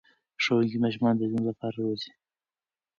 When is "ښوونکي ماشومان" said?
0.43-1.13